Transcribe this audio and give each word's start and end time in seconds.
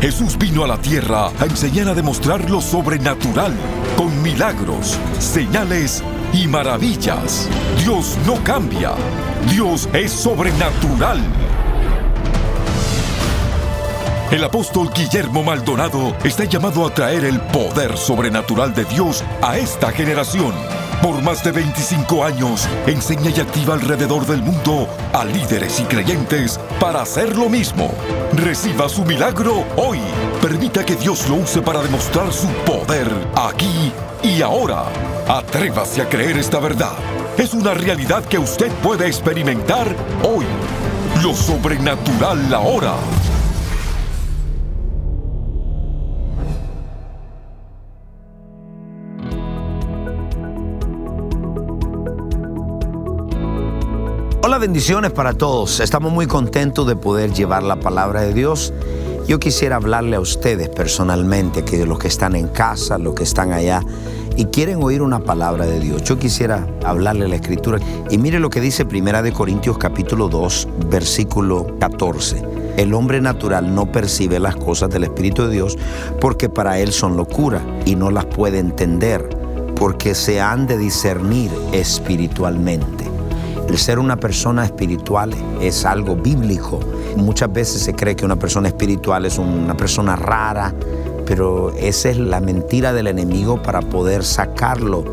Jesús 0.00 0.38
vino 0.38 0.62
a 0.62 0.68
la 0.68 0.78
tierra 0.78 1.26
a 1.40 1.44
enseñar 1.44 1.88
a 1.88 1.94
demostrar 1.94 2.48
lo 2.48 2.60
sobrenatural, 2.60 3.52
con 3.96 4.22
milagros, 4.22 4.96
señales 5.18 6.04
y 6.32 6.46
maravillas. 6.46 7.48
Dios 7.82 8.16
no 8.24 8.36
cambia. 8.44 8.92
Dios 9.50 9.88
es 9.92 10.12
sobrenatural. 10.12 11.18
El 14.30 14.44
apóstol 14.44 14.90
Guillermo 14.94 15.42
Maldonado 15.42 16.14
está 16.22 16.44
llamado 16.44 16.86
a 16.86 16.94
traer 16.94 17.24
el 17.24 17.40
poder 17.40 17.96
sobrenatural 17.96 18.72
de 18.74 18.84
Dios 18.84 19.24
a 19.42 19.58
esta 19.58 19.90
generación. 19.90 20.54
Por 21.02 21.22
más 21.22 21.44
de 21.44 21.52
25 21.52 22.24
años, 22.24 22.68
enseña 22.86 23.30
y 23.30 23.40
activa 23.40 23.74
alrededor 23.74 24.26
del 24.26 24.42
mundo 24.42 24.88
a 25.12 25.24
líderes 25.24 25.78
y 25.78 25.84
creyentes 25.84 26.58
para 26.80 27.02
hacer 27.02 27.36
lo 27.36 27.48
mismo. 27.48 27.92
Reciba 28.32 28.88
su 28.88 29.04
milagro 29.04 29.64
hoy. 29.76 30.00
Permita 30.42 30.84
que 30.84 30.96
Dios 30.96 31.28
lo 31.28 31.36
use 31.36 31.62
para 31.62 31.82
demostrar 31.82 32.32
su 32.32 32.48
poder 32.66 33.08
aquí 33.36 33.92
y 34.24 34.42
ahora. 34.42 34.86
Atrévase 35.28 36.02
a 36.02 36.08
creer 36.08 36.36
esta 36.36 36.58
verdad. 36.58 36.96
Es 37.38 37.54
una 37.54 37.74
realidad 37.74 38.24
que 38.24 38.38
usted 38.38 38.72
puede 38.82 39.06
experimentar 39.06 39.94
hoy. 40.24 40.46
Lo 41.22 41.32
sobrenatural 41.32 42.52
ahora. 42.52 42.94
Bendiciones 54.60 55.12
para 55.12 55.34
todos. 55.34 55.78
Estamos 55.78 56.12
muy 56.12 56.26
contentos 56.26 56.84
de 56.84 56.96
poder 56.96 57.32
llevar 57.32 57.62
la 57.62 57.76
palabra 57.76 58.22
de 58.22 58.34
Dios. 58.34 58.72
Yo 59.28 59.38
quisiera 59.38 59.76
hablarle 59.76 60.16
a 60.16 60.20
ustedes 60.20 60.68
personalmente, 60.68 61.64
que 61.64 61.86
los 61.86 62.00
que 62.00 62.08
están 62.08 62.34
en 62.34 62.48
casa, 62.48 62.98
los 62.98 63.14
que 63.14 63.22
están 63.22 63.52
allá 63.52 63.82
y 64.36 64.46
quieren 64.46 64.82
oír 64.82 65.00
una 65.00 65.20
palabra 65.20 65.64
de 65.64 65.78
Dios. 65.78 66.02
Yo 66.02 66.18
quisiera 66.18 66.66
hablarle 66.84 67.28
la 67.28 67.36
escritura 67.36 67.78
y 68.10 68.18
mire 68.18 68.40
lo 68.40 68.50
que 68.50 68.60
dice 68.60 68.84
Primera 68.84 69.22
de 69.22 69.32
Corintios 69.32 69.78
capítulo 69.78 70.28
2, 70.28 70.68
versículo 70.90 71.78
14. 71.78 72.42
El 72.76 72.94
hombre 72.94 73.20
natural 73.20 73.72
no 73.72 73.92
percibe 73.92 74.40
las 74.40 74.56
cosas 74.56 74.90
del 74.90 75.04
Espíritu 75.04 75.44
de 75.44 75.52
Dios 75.52 75.78
porque 76.20 76.48
para 76.48 76.80
él 76.80 76.92
son 76.92 77.16
locura 77.16 77.62
y 77.86 77.94
no 77.94 78.10
las 78.10 78.26
puede 78.26 78.58
entender 78.58 79.28
porque 79.76 80.16
se 80.16 80.40
han 80.40 80.66
de 80.66 80.78
discernir 80.78 81.52
espiritualmente. 81.72 83.07
El 83.68 83.76
ser 83.76 83.98
una 83.98 84.16
persona 84.16 84.64
espiritual 84.64 85.34
es 85.60 85.84
algo 85.84 86.16
bíblico. 86.16 86.80
Muchas 87.16 87.52
veces 87.52 87.82
se 87.82 87.94
cree 87.94 88.16
que 88.16 88.24
una 88.24 88.36
persona 88.36 88.68
espiritual 88.68 89.26
es 89.26 89.38
una 89.38 89.76
persona 89.76 90.16
rara, 90.16 90.72
pero 91.26 91.74
esa 91.74 92.08
es 92.08 92.16
la 92.16 92.40
mentira 92.40 92.94
del 92.94 93.08
enemigo 93.08 93.62
para 93.62 93.80
poder 93.80 94.24
sacarlo 94.24 95.04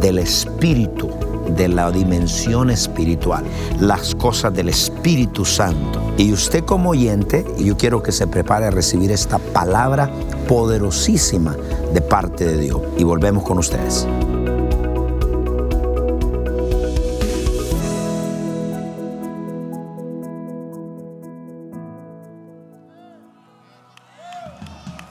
del 0.00 0.18
espíritu, 0.18 1.10
de 1.54 1.68
la 1.68 1.90
dimensión 1.90 2.70
espiritual, 2.70 3.44
las 3.78 4.14
cosas 4.14 4.54
del 4.54 4.70
Espíritu 4.70 5.44
Santo. 5.44 6.00
Y 6.16 6.32
usted 6.32 6.64
como 6.64 6.90
oyente, 6.90 7.44
yo 7.58 7.76
quiero 7.76 8.02
que 8.02 8.12
se 8.12 8.26
prepare 8.26 8.66
a 8.66 8.70
recibir 8.70 9.12
esta 9.12 9.38
palabra 9.38 10.10
poderosísima 10.48 11.54
de 11.92 12.00
parte 12.00 12.46
de 12.46 12.56
Dios. 12.56 12.80
Y 12.96 13.04
volvemos 13.04 13.44
con 13.44 13.58
ustedes. 13.58 14.06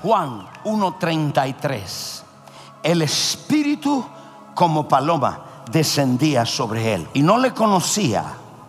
Juan 0.08 0.48
1.33. 0.64 2.22
El 2.82 3.02
Espíritu 3.02 4.06
como 4.56 4.88
paloma 4.88 5.66
descendía 5.70 6.46
sobre 6.46 6.94
él. 6.94 7.10
Y 7.14 7.22
no 7.22 7.38
le 7.38 7.54
conocía, 7.54 8.24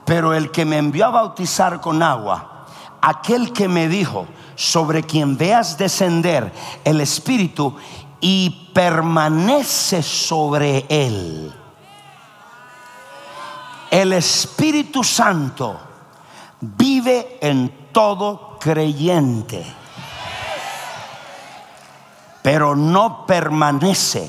pero 0.04 0.34
el 0.34 0.50
que 0.50 0.64
me 0.64 0.78
envió 0.78 1.06
a 1.06 1.10
bautizar 1.10 1.80
con 1.80 2.02
agua, 2.02 2.66
aquel 3.00 3.52
que 3.52 3.68
me 3.68 3.86
dijo, 3.86 4.26
sobre 4.56 5.04
quien 5.04 5.38
veas 5.38 5.78
descender 5.78 6.52
el 6.82 7.00
Espíritu 7.00 7.76
y 8.20 8.72
permanece 8.74 10.02
sobre 10.02 10.86
él. 10.88 11.54
El 13.92 14.12
Espíritu 14.12 15.04
Santo 15.04 15.78
vive 16.60 17.38
en 17.40 17.90
todo 17.92 18.58
creyente 18.58 19.77
pero 22.50 22.74
no 22.74 23.26
permanece 23.26 24.26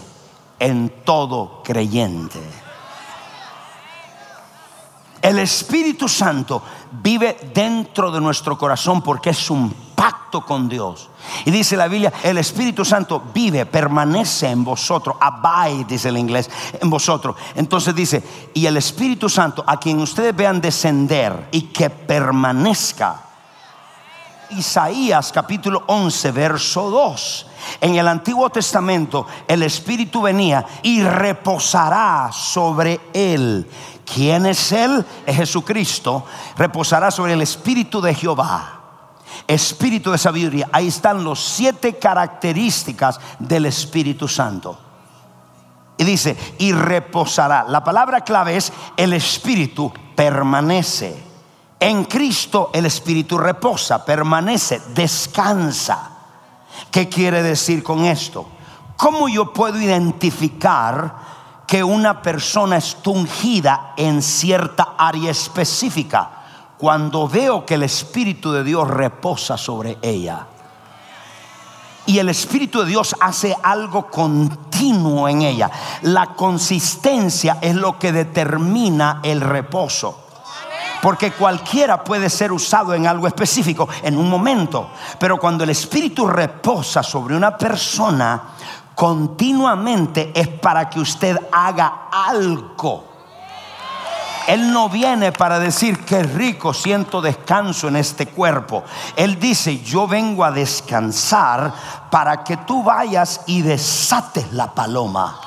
en 0.60 0.92
todo 1.06 1.62
creyente. 1.64 2.38
El 5.22 5.40
Espíritu 5.40 6.10
Santo 6.10 6.62
vive 7.02 7.38
dentro 7.54 8.12
de 8.12 8.20
nuestro 8.20 8.58
corazón 8.58 9.02
porque 9.02 9.30
es 9.30 9.50
un 9.50 9.74
pacto 9.96 10.46
con 10.46 10.68
Dios. 10.68 11.10
Y 11.46 11.52
dice 11.52 11.78
la 11.78 11.88
Biblia, 11.88 12.12
el 12.22 12.38
Espíritu 12.40 12.84
Santo 12.84 13.24
vive, 13.34 13.66
permanece 13.66 14.50
en 14.50 14.66
vosotros, 14.66 15.16
abide, 15.18 15.86
dice 15.86 16.10
el 16.10 16.18
inglés, 16.18 16.50
en 16.74 16.90
vosotros. 16.90 17.38
Entonces 17.56 17.96
dice, 17.96 18.22
y 18.54 18.66
el 18.66 18.76
Espíritu 18.76 19.30
Santo, 19.30 19.64
a 19.66 19.80
quien 19.80 19.98
ustedes 19.98 20.36
vean 20.36 20.60
descender 20.60 21.48
y 21.54 21.62
que 21.62 21.90
permanezca. 21.90 23.29
Isaías 24.52 25.32
capítulo 25.32 25.84
11, 25.88 26.32
verso 26.32 26.90
2. 26.90 27.46
En 27.82 27.96
el 27.96 28.08
Antiguo 28.08 28.50
Testamento 28.50 29.28
el 29.48 29.64
Espíritu 29.64 30.22
venía 30.22 30.66
y 30.82 31.04
reposará 31.04 32.30
sobre 32.32 33.00
él. 33.14 33.70
¿Quién 34.06 34.46
es 34.46 34.72
él? 34.72 35.06
Es 35.26 35.36
Jesucristo. 35.36 36.26
Reposará 36.58 37.12
sobre 37.12 37.34
el 37.34 37.42
Espíritu 37.42 38.02
de 38.02 38.16
Jehová. 38.16 38.80
Espíritu 39.48 40.12
de 40.12 40.18
sabiduría. 40.18 40.70
Ahí 40.72 40.88
están 40.88 41.24
los 41.24 41.40
siete 41.40 41.98
características 41.98 43.20
del 43.38 43.68
Espíritu 43.68 44.28
Santo. 44.28 44.78
Y 45.98 46.04
dice, 46.04 46.38
y 46.60 46.72
reposará. 46.72 47.66
La 47.68 47.84
palabra 47.84 48.22
clave 48.22 48.56
es 48.56 48.72
el 48.96 49.14
Espíritu 49.14 49.92
permanece. 50.16 51.29
En 51.80 52.04
Cristo 52.04 52.72
el 52.74 52.86
Espíritu 52.86 53.38
reposa, 53.38 54.04
permanece, 54.04 54.82
descansa. 54.94 56.10
¿Qué 56.92 57.08
quiere 57.08 57.42
decir 57.42 57.84
con 57.84 58.04
esto? 58.04 58.48
¿Cómo 58.98 59.30
yo 59.30 59.54
puedo 59.54 59.80
identificar 59.80 61.16
que 61.66 61.82
una 61.84 62.22
persona 62.22 62.78
es 62.78 62.98
ungida 63.06 63.94
en 63.96 64.22
cierta 64.22 64.96
área 64.98 65.32
específica? 65.32 66.32
Cuando 66.78 67.30
veo 67.30 67.66
que 67.66 67.76
el 67.76 67.84
Espíritu 67.84 68.52
de 68.52 68.64
Dios 68.64 68.88
reposa 68.88 69.58
sobre 69.58 69.98
ella. 70.02 70.48
Y 72.06 72.20
el 72.20 72.28
Espíritu 72.28 72.82
de 72.82 72.88
Dios 72.88 73.16
hace 73.22 73.56
algo 73.64 74.08
continuo 74.08 75.30
en 75.30 75.44
ella. 75.44 75.72
La 76.02 76.36
consistencia 76.36 77.60
es 77.62 77.76
lo 77.76 77.98
que 78.00 78.12
determina 78.12 79.22
el 79.24 79.40
reposo. 79.40 80.29
Porque 81.02 81.32
cualquiera 81.32 82.04
puede 82.04 82.30
ser 82.30 82.52
usado 82.52 82.94
en 82.94 83.08
algo 83.08 83.28
específico, 83.28 83.88
en 84.04 84.18
un 84.18 84.30
momento. 84.30 84.90
Pero 85.18 85.38
cuando 85.38 85.64
el 85.64 85.70
Espíritu 85.70 86.28
reposa 86.28 87.02
sobre 87.02 87.36
una 87.36 87.58
persona, 87.58 88.42
continuamente 88.96 90.32
es 90.36 90.48
para 90.48 90.90
que 90.90 91.00
usted 91.00 91.40
haga 91.52 92.10
algo. 92.12 93.06
Él 94.50 94.74
no 94.74 94.90
viene 94.90 95.32
para 95.32 95.60
decir 95.60 96.04
que 96.04 96.24
rico 96.24 96.74
siento 96.74 97.22
descanso 97.22 97.88
en 97.88 97.98
este 97.98 98.26
cuerpo. 98.30 98.84
Él 99.16 99.40
dice, 99.40 99.80
yo 99.82 100.08
vengo 100.08 100.44
a 100.44 100.52
descansar 100.52 101.72
para 102.10 102.44
que 102.44 102.58
tú 102.58 102.84
vayas 102.84 103.42
y 103.46 103.62
desates 103.62 104.52
la 104.54 104.74
paloma. 104.74 105.40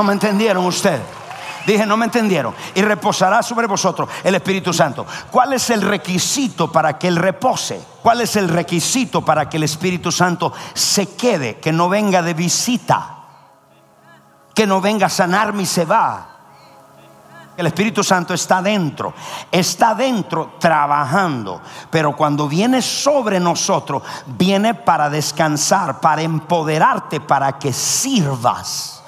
No 0.00 0.04
me 0.04 0.14
entendieron 0.14 0.64
usted. 0.64 0.98
Dije, 1.66 1.84
no 1.84 1.94
me 1.98 2.06
entendieron. 2.06 2.54
Y 2.74 2.80
reposará 2.80 3.42
sobre 3.42 3.66
vosotros 3.66 4.08
el 4.24 4.34
Espíritu 4.34 4.72
Santo. 4.72 5.04
¿Cuál 5.30 5.52
es 5.52 5.68
el 5.68 5.82
requisito 5.82 6.72
para 6.72 6.98
que 6.98 7.06
Él 7.06 7.16
repose? 7.16 7.78
¿Cuál 8.02 8.22
es 8.22 8.34
el 8.36 8.48
requisito 8.48 9.22
para 9.22 9.46
que 9.46 9.58
el 9.58 9.64
Espíritu 9.64 10.10
Santo 10.10 10.54
se 10.72 11.14
quede? 11.16 11.58
Que 11.58 11.70
no 11.70 11.90
venga 11.90 12.22
de 12.22 12.32
visita. 12.32 13.16
Que 14.54 14.66
no 14.66 14.80
venga 14.80 15.04
a 15.04 15.10
sanarme 15.10 15.64
y 15.64 15.66
se 15.66 15.84
va. 15.84 16.28
El 17.58 17.66
Espíritu 17.66 18.02
Santo 18.02 18.32
está 18.32 18.62
dentro, 18.62 19.12
está 19.52 19.94
dentro 19.94 20.54
trabajando, 20.58 21.60
pero 21.90 22.16
cuando 22.16 22.48
viene 22.48 22.80
sobre 22.80 23.38
nosotros, 23.38 24.02
viene 24.24 24.72
para 24.72 25.10
descansar, 25.10 26.00
para 26.00 26.22
empoderarte, 26.22 27.20
para 27.20 27.58
que 27.58 27.74
sirvas. 27.74 28.99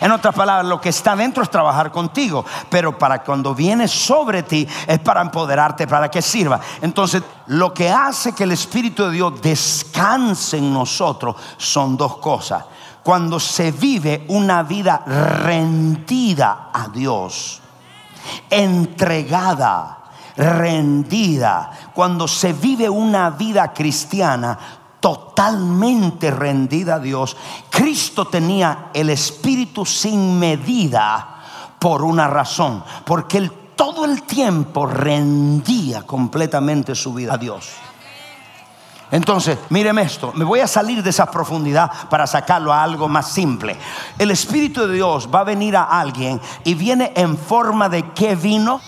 En 0.00 0.12
otras 0.12 0.34
palabras, 0.34 0.66
lo 0.66 0.80
que 0.80 0.90
está 0.90 1.16
dentro 1.16 1.42
es 1.42 1.50
trabajar 1.50 1.90
contigo, 1.90 2.44
pero 2.68 2.98
para 2.98 3.22
cuando 3.22 3.54
viene 3.54 3.88
sobre 3.88 4.42
ti 4.42 4.66
es 4.86 4.98
para 4.98 5.22
empoderarte, 5.22 5.86
para 5.86 6.10
que 6.10 6.20
sirva. 6.20 6.60
Entonces, 6.82 7.22
lo 7.46 7.72
que 7.72 7.90
hace 7.90 8.34
que 8.34 8.44
el 8.44 8.52
Espíritu 8.52 9.04
de 9.04 9.12
Dios 9.12 9.40
descanse 9.40 10.58
en 10.58 10.72
nosotros 10.72 11.36
son 11.56 11.96
dos 11.96 12.18
cosas. 12.18 12.64
Cuando 13.02 13.40
se 13.40 13.72
vive 13.72 14.26
una 14.28 14.62
vida 14.64 15.02
rendida 15.06 16.70
a 16.72 16.88
Dios, 16.88 17.62
entregada, 18.50 19.98
rendida, 20.36 21.70
cuando 21.94 22.28
se 22.28 22.52
vive 22.52 22.90
una 22.90 23.30
vida 23.30 23.72
cristiana, 23.72 24.58
totalmente 25.06 26.32
rendida 26.32 26.96
a 26.96 26.98
Dios, 26.98 27.36
Cristo 27.70 28.24
tenía 28.24 28.90
el 28.92 29.08
Espíritu 29.10 29.86
sin 29.86 30.36
medida 30.36 31.76
por 31.78 32.02
una 32.02 32.26
razón, 32.26 32.82
porque 33.04 33.38
él 33.38 33.52
todo 33.76 34.04
el 34.04 34.24
tiempo 34.24 34.84
rendía 34.84 36.02
completamente 36.02 36.96
su 36.96 37.14
vida 37.14 37.34
a 37.34 37.38
Dios. 37.38 37.68
Entonces, 39.12 39.56
míreme 39.68 40.02
esto, 40.02 40.32
me 40.34 40.44
voy 40.44 40.58
a 40.58 40.66
salir 40.66 41.04
de 41.04 41.10
esa 41.10 41.30
profundidad 41.30 41.88
para 42.10 42.26
sacarlo 42.26 42.72
a 42.72 42.82
algo 42.82 43.06
más 43.06 43.30
simple. 43.30 43.78
El 44.18 44.32
Espíritu 44.32 44.88
de 44.88 44.94
Dios 44.94 45.28
va 45.32 45.42
a 45.42 45.44
venir 45.44 45.76
a 45.76 45.84
alguien 45.84 46.40
y 46.64 46.74
viene 46.74 47.12
en 47.14 47.38
forma 47.38 47.88
de 47.88 48.10
qué 48.10 48.34
vino? 48.34 48.80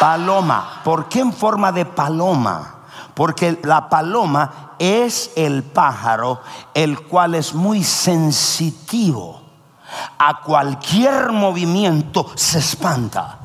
Paloma. 0.00 0.80
¿Por 0.82 1.10
qué 1.10 1.20
en 1.20 1.34
forma 1.34 1.72
de 1.72 1.84
paloma? 1.84 2.73
Porque 3.14 3.60
la 3.62 3.88
paloma 3.88 4.74
es 4.78 5.30
el 5.36 5.62
pájaro 5.62 6.40
el 6.74 7.00
cual 7.02 7.36
es 7.36 7.54
muy 7.54 7.84
sensitivo. 7.84 9.40
A 10.18 10.40
cualquier 10.40 11.30
movimiento 11.30 12.26
se 12.34 12.58
espanta. 12.58 13.38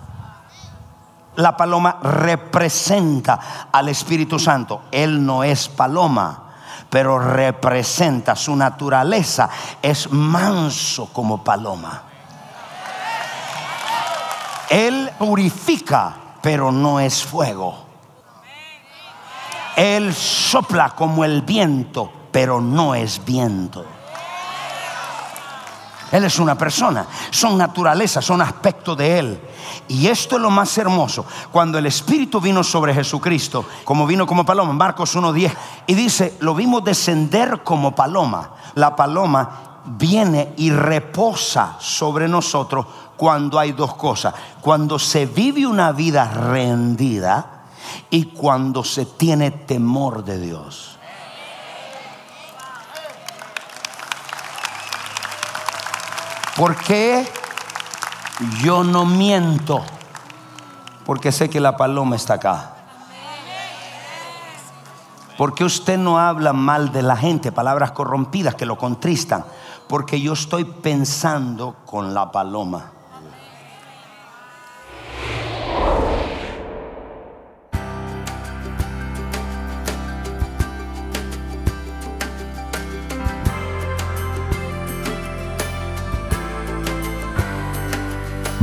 La 1.36 1.56
paloma 1.56 2.00
representa 2.01 3.68
al 3.71 3.89
Espíritu 3.89 4.39
Santo. 4.39 4.83
Él 4.92 5.24
no 5.24 5.44
es 5.44 5.69
paloma, 5.69 6.44
pero 6.89 7.19
representa 7.19 8.36
su 8.36 8.56
naturaleza. 8.56 9.50
Es 9.81 10.12
manso 10.12 11.10
como 11.13 11.44
paloma. 11.44 12.04
Él 14.69 15.12
purifica, 15.18 16.16
pero 16.42 16.71
no 16.71 17.00
es 17.00 17.24
fuego. 17.24 17.88
Él 19.80 20.14
sopla 20.14 20.90
como 20.90 21.24
el 21.24 21.42
viento, 21.42 22.12
pero 22.34 22.60
no 22.60 22.94
es 22.94 23.24
viento. 23.24 23.86
Él 26.12 26.26
es 26.26 26.38
una 26.38 26.58
persona, 26.58 27.06
son 27.30 27.58
naturaleza, 27.58 28.22
son 28.22 28.42
aspectos 28.42 28.98
de 28.98 29.20
Él. 29.20 29.42
Y 29.88 30.08
esto 30.08 30.36
es 30.36 30.42
lo 30.42 30.50
más 30.50 30.78
hermoso. 30.78 31.26
Cuando 31.50 31.78
el 31.78 31.86
Espíritu 31.86 32.42
vino 32.42 32.62
sobre 32.62 32.94
Jesucristo, 32.94 33.64
como 33.86 34.06
vino 34.06 34.28
como 34.28 34.46
paloma, 34.46 34.74
Marcos 34.74 35.16
1.10, 35.16 35.54
y 35.88 35.94
dice, 35.94 36.36
lo 36.42 36.54
vimos 36.54 36.84
descender 36.84 37.64
como 37.64 37.96
paloma. 37.96 38.52
La 38.76 38.94
paloma 38.98 39.81
viene 39.86 40.56
y 40.58 40.72
reposa 40.72 41.78
sobre 41.80 42.28
nosotros 42.28 42.86
cuando 43.16 43.58
hay 43.58 43.72
dos 43.72 43.96
cosas. 43.96 44.34
Cuando 44.60 45.00
se 45.00 45.26
vive 45.26 45.66
una 45.66 45.94
vida 45.94 46.26
rendida 46.26 47.58
y 48.09 48.25
cuando 48.25 48.83
se 48.83 49.06
tiene 49.06 49.51
temor 49.51 50.24
de 50.24 50.39
Dios. 50.39 50.97
¿Por 56.56 56.75
qué 56.75 57.25
yo 58.62 58.83
no 58.83 59.06
miento? 59.06 59.81
Porque 61.06 61.31
sé 61.31 61.50
que 61.50 61.59
la 61.59 61.77
paloma 61.77 62.18
está 62.18 62.33
acá. 62.33 62.75
Porque 65.38 65.63
usted 65.63 65.97
no 65.97 66.19
habla 66.19 66.51
mal 66.51 66.92
de 66.92 67.01
la 67.01 67.15
gente, 67.15 67.53
palabras 67.53 67.92
corrompidas 67.92 68.56
que 68.56 68.65
lo 68.65 68.77
contristan? 68.77 69.45
Porque 69.88 70.19
yo 70.19 70.33
estoy 70.33 70.65
pensando 70.65 71.77
con 71.85 72.13
la 72.13 72.30
paloma. 72.30 72.92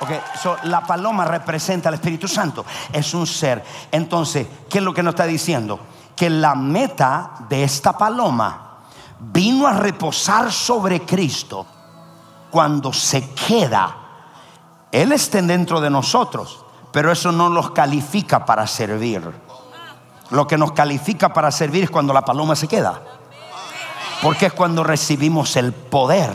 Ok, 0.00 0.10
so, 0.42 0.58
la 0.64 0.86
paloma 0.86 1.24
representa 1.24 1.88
al 1.88 1.94
Espíritu 1.94 2.28
Santo, 2.28 2.66
es 2.92 3.14
un 3.14 3.26
ser. 3.26 3.64
Entonces, 3.90 4.46
¿qué 4.68 4.76
es 4.78 4.84
lo 4.84 4.92
que 4.92 5.02
nos 5.02 5.14
está 5.14 5.24
diciendo? 5.24 5.80
Que 6.16 6.30
la 6.30 6.54
meta 6.54 7.32
de 7.48 7.64
esta 7.64 7.96
paloma 7.96 8.78
vino 9.18 9.66
a 9.66 9.72
reposar 9.72 10.52
sobre 10.52 11.02
Cristo 11.02 11.66
cuando 12.50 12.92
se 12.92 13.30
queda. 13.30 13.96
Él 14.92 15.12
está 15.12 15.42
dentro 15.42 15.80
de 15.80 15.90
nosotros, 15.90 16.64
pero 16.92 17.10
eso 17.10 17.32
no 17.32 17.48
nos 17.48 17.72
califica 17.72 18.44
para 18.44 18.66
servir. 18.66 19.22
Lo 20.30 20.46
que 20.46 20.56
nos 20.56 20.72
califica 20.72 21.32
para 21.32 21.50
servir 21.50 21.84
es 21.84 21.90
cuando 21.90 22.12
la 22.12 22.24
paloma 22.24 22.54
se 22.54 22.68
queda. 22.68 23.02
Porque 24.22 24.46
es 24.46 24.52
cuando 24.52 24.84
recibimos 24.84 25.56
el 25.56 25.72
poder. 25.72 26.30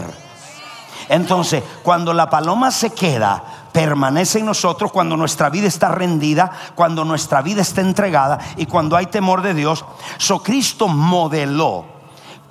Entonces, 1.07 1.63
cuando 1.81 2.13
la 2.13 2.29
paloma 2.29 2.69
se 2.69 2.91
queda, 2.91 3.58
permanece 3.79 4.39
en 4.39 4.45
nosotros 4.45 4.91
cuando 4.91 5.15
nuestra 5.15 5.49
vida 5.49 5.65
está 5.65 5.87
rendida, 5.87 6.51
cuando 6.75 7.05
nuestra 7.05 7.41
vida 7.41 7.61
está 7.61 7.79
entregada 7.79 8.37
y 8.57 8.65
cuando 8.65 8.97
hay 8.97 9.05
temor 9.05 9.41
de 9.41 9.53
Dios. 9.53 9.85
So 10.17 10.43
Cristo 10.43 10.89
modeló 10.89 11.85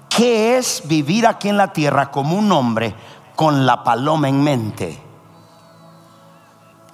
qué 0.09 0.57
es 0.57 0.81
vivir 0.87 1.27
aquí 1.27 1.51
en 1.51 1.59
la 1.59 1.71
tierra 1.71 2.11
como 2.11 2.35
un 2.35 2.51
hombre 2.51 2.95
con 3.37 3.67
la 3.67 3.85
paloma 3.85 4.31
en 4.31 4.43
mente. 4.43 5.03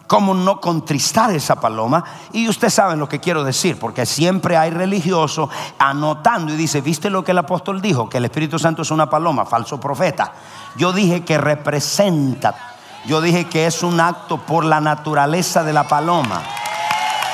Cómo 0.08 0.34
no 0.34 0.60
contristar 0.60 1.30
esa 1.30 1.60
paloma. 1.60 2.02
Y 2.32 2.48
usted 2.48 2.70
sabe 2.70 2.96
lo 2.96 3.08
que 3.08 3.20
quiero 3.20 3.44
decir, 3.44 3.78
porque 3.78 4.04
siempre 4.04 4.56
hay 4.56 4.70
religiosos 4.70 5.48
anotando 5.78 6.52
y 6.52 6.56
dice, 6.56 6.80
¿viste 6.80 7.08
lo 7.08 7.22
que 7.22 7.30
el 7.30 7.38
apóstol 7.38 7.80
dijo? 7.80 8.08
Que 8.08 8.18
el 8.18 8.24
Espíritu 8.24 8.58
Santo 8.58 8.82
es 8.82 8.90
una 8.90 9.08
paloma, 9.08 9.46
falso 9.46 9.78
profeta. 9.78 10.32
Yo 10.76 10.92
dije 10.92 11.24
que 11.24 11.38
representa 11.38 12.74
yo 13.06 13.20
dije 13.20 13.46
que 13.46 13.66
es 13.66 13.82
un 13.82 14.00
acto 14.00 14.38
por 14.38 14.64
la 14.64 14.80
naturaleza 14.80 15.62
de 15.62 15.73
la 15.73 15.87
paloma. 15.87 16.42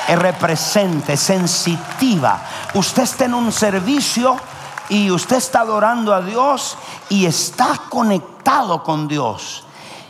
Es 0.07 0.19
represente, 0.19 1.15
sensitiva. 1.15 2.41
Usted 2.73 3.03
está 3.03 3.25
en 3.25 3.33
un 3.33 3.51
servicio 3.51 4.35
y 4.89 5.09
usted 5.11 5.37
está 5.37 5.61
adorando 5.61 6.13
a 6.13 6.21
Dios 6.21 6.77
y 7.07 7.25
está 7.25 7.79
conectado 7.89 8.83
con 8.83 9.07
Dios. 9.07 9.63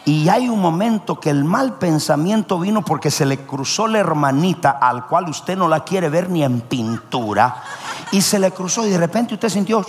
Y 0.03 0.29
hay 0.29 0.49
un 0.49 0.59
momento 0.59 1.19
que 1.19 1.29
el 1.29 1.43
mal 1.43 1.77
pensamiento 1.77 2.57
vino 2.57 2.81
porque 2.83 3.11
se 3.11 3.27
le 3.27 3.45
cruzó 3.45 3.85
la 3.85 3.99
hermanita 3.99 4.71
al 4.71 5.05
cual 5.05 5.29
usted 5.29 5.55
no 5.55 5.67
la 5.67 5.83
quiere 5.83 6.09
ver 6.09 6.31
ni 6.31 6.43
en 6.43 6.61
pintura. 6.61 7.61
Y 8.11 8.21
se 8.21 8.39
le 8.39 8.51
cruzó 8.51 8.87
y 8.87 8.89
de 8.89 8.97
repente 8.97 9.35
usted 9.35 9.49
sintió, 9.49 9.85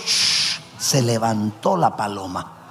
se 0.77 1.01
levantó 1.01 1.75
la 1.75 1.95
paloma 1.95 2.62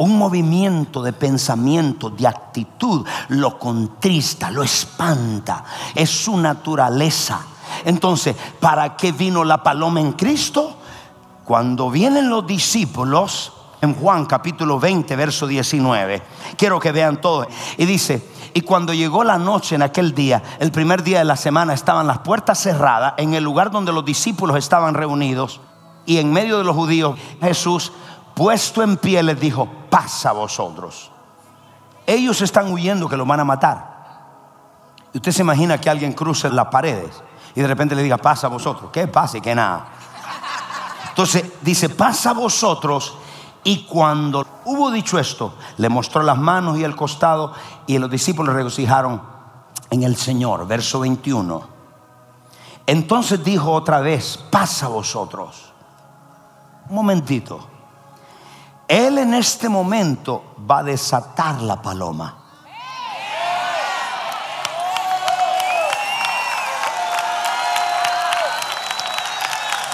un 0.00 0.16
movimiento 0.16 1.02
de 1.02 1.12
pensamiento, 1.12 2.08
de 2.08 2.26
actitud, 2.26 3.06
lo 3.28 3.58
contrista, 3.58 4.50
lo 4.50 4.62
espanta. 4.62 5.64
Es 5.94 6.08
su 6.08 6.38
naturaleza. 6.38 7.40
Entonces, 7.84 8.34
¿para 8.60 8.96
qué 8.96 9.12
vino 9.12 9.44
la 9.44 9.62
paloma 9.62 10.00
en 10.00 10.12
Cristo? 10.12 10.74
Cuando 11.44 11.90
vienen 11.90 12.30
los 12.30 12.46
discípulos, 12.46 13.52
en 13.82 13.94
Juan 13.94 14.24
capítulo 14.24 14.80
20, 14.80 15.16
verso 15.16 15.46
19, 15.46 16.22
quiero 16.56 16.80
que 16.80 16.92
vean 16.92 17.20
todo. 17.20 17.46
Y 17.76 17.84
dice, 17.84 18.26
y 18.54 18.62
cuando 18.62 18.94
llegó 18.94 19.22
la 19.22 19.36
noche 19.36 19.74
en 19.74 19.82
aquel 19.82 20.14
día, 20.14 20.42
el 20.60 20.72
primer 20.72 21.02
día 21.02 21.18
de 21.18 21.26
la 21.26 21.36
semana, 21.36 21.74
estaban 21.74 22.06
las 22.06 22.20
puertas 22.20 22.58
cerradas 22.58 23.14
en 23.18 23.34
el 23.34 23.44
lugar 23.44 23.70
donde 23.70 23.92
los 23.92 24.04
discípulos 24.06 24.56
estaban 24.56 24.94
reunidos. 24.94 25.60
Y 26.06 26.16
en 26.16 26.32
medio 26.32 26.56
de 26.56 26.64
los 26.64 26.74
judíos, 26.74 27.18
Jesús, 27.42 27.92
puesto 28.40 28.82
en 28.82 28.96
pie, 28.96 29.22
les 29.22 29.38
dijo, 29.38 29.68
pasa 29.90 30.32
vosotros. 30.32 31.10
Ellos 32.06 32.40
están 32.40 32.72
huyendo 32.72 33.06
que 33.06 33.18
lo 33.18 33.26
van 33.26 33.40
a 33.40 33.44
matar. 33.44 34.06
Y 35.12 35.18
usted 35.18 35.30
se 35.30 35.42
imagina 35.42 35.78
que 35.78 35.90
alguien 35.90 36.14
cruce 36.14 36.48
las 36.48 36.68
paredes 36.68 37.22
y 37.54 37.60
de 37.60 37.66
repente 37.66 37.94
le 37.94 38.02
diga, 38.02 38.16
pasa 38.16 38.48
vosotros. 38.48 38.90
¿Qué 38.90 39.06
pasa 39.08 39.36
y 39.36 39.40
qué 39.42 39.54
nada? 39.54 39.88
Entonces 41.10 41.52
dice, 41.60 41.90
pasa 41.90 42.32
vosotros. 42.32 43.18
Y 43.62 43.84
cuando 43.84 44.46
hubo 44.64 44.90
dicho 44.90 45.18
esto, 45.18 45.56
le 45.76 45.90
mostró 45.90 46.22
las 46.22 46.38
manos 46.38 46.78
y 46.78 46.84
el 46.84 46.96
costado 46.96 47.52
y 47.86 47.98
los 47.98 48.10
discípulos 48.10 48.54
regocijaron 48.54 49.20
en 49.90 50.02
el 50.02 50.16
Señor. 50.16 50.66
Verso 50.66 51.00
21. 51.00 51.62
Entonces 52.86 53.44
dijo 53.44 53.70
otra 53.70 54.00
vez, 54.00 54.38
pasa 54.50 54.88
vosotros. 54.88 55.74
Un 56.88 56.94
momentito. 56.94 57.68
Él 58.90 59.18
en 59.18 59.34
este 59.34 59.68
momento 59.68 60.56
va 60.68 60.78
a 60.78 60.82
desatar 60.82 61.62
la 61.62 61.80
paloma. 61.80 62.34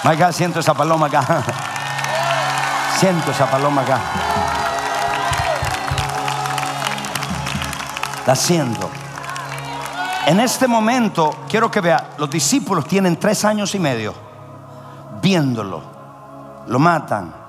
My 0.03 0.33
siento 0.33 0.61
esa 0.61 0.73
paloma 0.73 1.05
acá. 1.05 1.23
Siento 2.99 3.29
esa 3.29 3.45
paloma 3.45 3.83
acá. 3.83 3.99
La 8.25 8.35
siento. 8.35 8.89
En 10.25 10.39
este 10.39 10.67
momento, 10.67 11.43
quiero 11.47 11.69
que 11.69 11.81
vea, 11.81 12.15
los 12.17 12.31
discípulos 12.31 12.87
tienen 12.87 13.17
tres 13.17 13.45
años 13.45 13.75
y 13.75 13.79
medio 13.79 14.15
viéndolo. 15.21 15.83
Lo 16.65 16.79
matan, 16.79 17.46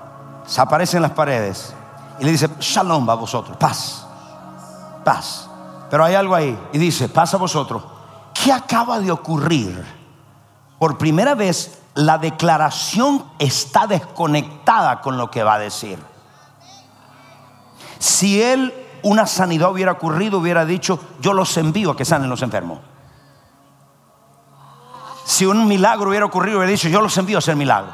se 0.49 0.59
aparecen 0.61 0.97
en 0.97 1.03
las 1.03 1.11
paredes 1.11 1.75
y 2.19 2.23
le 2.23 2.31
dice, 2.31 2.49
shalom 2.59 3.07
a 3.07 3.13
vosotros, 3.13 3.55
paz, 3.57 4.03
paz. 5.05 5.47
Pero 5.91 6.03
hay 6.03 6.15
algo 6.15 6.33
ahí 6.33 6.57
y 6.73 6.79
dice, 6.79 7.07
paz 7.07 7.35
a 7.35 7.37
vosotros. 7.37 7.83
¿Qué 8.33 8.51
acaba 8.51 8.99
de 8.99 9.11
ocurrir? 9.11 9.85
Por 10.79 10.97
primera 10.97 11.35
vez 11.35 11.79
la 11.93 12.17
declaración 12.17 13.23
está 13.37 13.85
desconectada 13.85 15.01
con 15.01 15.17
lo 15.17 15.29
que 15.29 15.43
va 15.43 15.53
a 15.53 15.59
decir. 15.59 15.99
Si 17.99 18.41
él 18.41 18.73
una 19.03 19.27
sanidad 19.27 19.69
hubiera 19.69 19.91
ocurrido, 19.91 20.39
hubiera 20.39 20.65
dicho, 20.65 20.99
yo 21.21 21.33
los 21.33 21.55
envío 21.57 21.91
a 21.91 21.95
que 21.95 22.05
sanen 22.05 22.27
los 22.27 22.41
enfermos. 22.41 22.79
Si 25.25 25.45
un 25.45 25.67
milagro 25.67 26.09
hubiera 26.09 26.25
ocurrido, 26.25 26.57
hubiera 26.57 26.71
dicho, 26.71 26.89
yo 26.89 27.01
los 27.01 27.15
envío 27.19 27.37
a 27.37 27.39
hacer 27.39 27.55
milagro. 27.55 27.91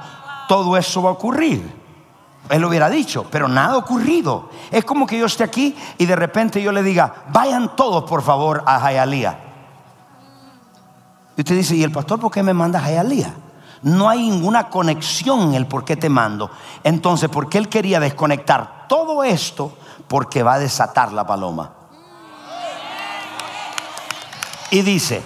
Todo 0.47 0.77
eso 0.77 1.01
va 1.03 1.09
a 1.09 1.13
ocurrir. 1.13 1.84
Él 2.49 2.61
lo 2.61 2.69
hubiera 2.69 2.89
dicho, 2.89 3.25
pero 3.31 3.47
nada 3.47 3.73
ha 3.73 3.77
ocurrido. 3.77 4.49
Es 4.71 4.85
como 4.85 5.07
que 5.07 5.17
yo 5.17 5.25
esté 5.25 5.43
aquí 5.43 5.75
y 5.97 6.05
de 6.05 6.15
repente 6.15 6.61
yo 6.61 6.71
le 6.71 6.83
diga, 6.83 7.25
vayan 7.31 7.75
todos 7.75 8.03
por 8.03 8.21
favor 8.21 8.63
a 8.65 8.79
Jayalía. 8.79 9.39
Y 11.37 11.41
usted 11.41 11.55
dice, 11.55 11.75
¿y 11.75 11.83
el 11.83 11.91
pastor 11.91 12.19
por 12.19 12.31
qué 12.31 12.43
me 12.43 12.53
manda 12.53 12.79
a 12.79 12.83
Jayalía? 12.83 13.33
no 13.85 14.09
hay 14.09 14.29
ninguna 14.29 14.67
conexión 14.69 15.41
en 15.41 15.53
el 15.53 15.67
por 15.67 15.85
qué 15.85 15.95
te 15.95 16.09
mando. 16.09 16.49
Entonces, 16.83 17.29
¿por 17.29 17.47
qué 17.49 17.59
él 17.59 17.69
quería 17.69 17.99
desconectar 17.99 18.87
todo 18.87 19.23
esto? 19.23 19.77
Porque 20.07 20.41
va 20.41 20.55
a 20.55 20.59
desatar 20.59 21.13
la 21.13 21.25
paloma. 21.25 21.71
Y 24.71 24.81
dice, 24.81 25.21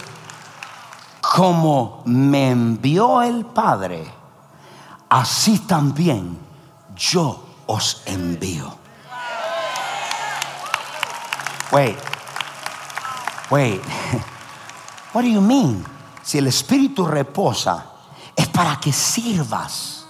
como 1.22 2.02
me 2.06 2.50
envió 2.52 3.22
el 3.22 3.46
Padre, 3.46 4.12
así 5.08 5.60
también 5.60 6.38
yo 7.00 7.40
os 7.68 8.02
envío. 8.06 8.78
Wait, 11.72 11.98
wait, 13.50 13.82
what 15.14 15.24
do 15.24 15.30
you 15.30 15.42
mean? 15.42 15.86
Si 16.22 16.38
el 16.38 16.48
Espíritu 16.48 17.06
reposa, 17.06 17.86
es 18.36 18.48
para 18.48 18.80
que 18.80 18.92
sirvas. 18.92 20.06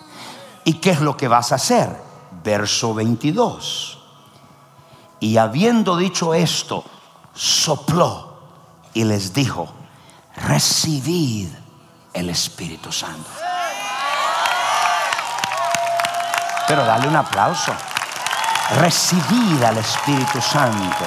¿Y 0.65 0.73
qué 0.73 0.91
es 0.91 1.01
lo 1.01 1.15
que 1.15 1.27
vas 1.27 1.51
a 1.51 1.55
hacer? 1.55 1.95
Verso 2.43 2.93
22. 2.93 3.97
Y 5.21 5.37
habiendo 5.37 5.97
dicho 5.97 6.33
esto, 6.33 6.83
sopló 7.33 8.37
y 8.93 9.03
les 9.03 9.33
dijo, 9.33 9.67
recibid 10.35 11.49
el 12.13 12.29
Espíritu 12.29 12.91
Santo. 12.91 13.48
Pero 16.69 16.85
dale 16.85 17.07
un 17.07 17.15
aplauso. 17.15 17.73
Recibid 18.79 19.63
al 19.63 19.77
Espíritu 19.77 20.39
Santo. 20.39 21.05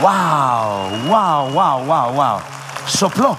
Wow, 0.00 1.08
wow, 1.08 1.50
wow, 1.50 1.84
wow, 1.84 2.12
wow. 2.12 2.40
Sopló. 2.86 3.36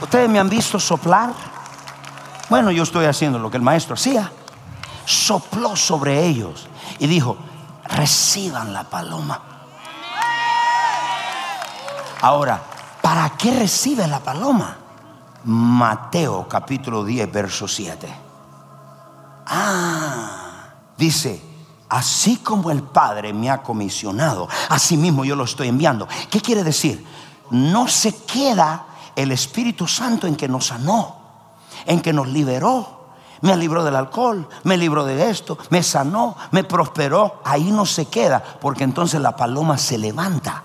¿Ustedes 0.00 0.30
me 0.30 0.38
han 0.38 0.48
visto 0.48 0.78
soplar? 0.78 1.30
Bueno, 2.48 2.70
yo 2.70 2.84
estoy 2.84 3.06
haciendo 3.06 3.40
lo 3.40 3.50
que 3.50 3.56
el 3.56 3.64
maestro 3.64 3.94
hacía. 3.94 4.30
Sopló 5.04 5.74
sobre 5.74 6.24
ellos 6.24 6.68
y 7.00 7.08
dijo, 7.08 7.36
reciban 7.84 8.72
la 8.72 8.84
paloma. 8.84 9.40
Ahora, 12.20 12.60
¿para 13.02 13.30
qué 13.30 13.58
recibe 13.58 14.06
la 14.06 14.20
paloma? 14.20 14.76
Mateo 15.44 16.46
capítulo 16.48 17.04
10, 17.04 17.32
verso 17.32 17.66
7. 17.66 18.08
Ah, 19.46 20.74
dice, 20.96 21.42
así 21.88 22.36
como 22.36 22.70
el 22.70 22.82
Padre 22.82 23.32
me 23.32 23.50
ha 23.50 23.62
comisionado, 23.62 24.48
así 24.68 24.96
mismo 24.96 25.24
yo 25.24 25.36
lo 25.36 25.44
estoy 25.44 25.68
enviando. 25.68 26.06
¿Qué 26.30 26.40
quiere 26.40 26.62
decir? 26.62 27.04
No 27.50 27.88
se 27.88 28.14
queda 28.24 28.86
el 29.16 29.32
Espíritu 29.32 29.86
Santo 29.86 30.26
en 30.26 30.36
que 30.36 30.48
nos 30.48 30.66
sanó, 30.66 31.16
en 31.86 32.00
que 32.00 32.12
nos 32.12 32.28
liberó. 32.28 33.00
Me 33.42 33.56
libró 33.56 33.82
del 33.82 33.96
alcohol, 33.96 34.46
me 34.64 34.76
libró 34.76 35.04
de 35.04 35.30
esto, 35.30 35.56
me 35.70 35.82
sanó, 35.82 36.36
me 36.50 36.62
prosperó. 36.62 37.40
Ahí 37.42 37.72
no 37.72 37.86
se 37.86 38.06
queda, 38.06 38.42
porque 38.60 38.84
entonces 38.84 39.18
la 39.20 39.34
paloma 39.34 39.78
se 39.78 39.96
levanta. 39.96 40.64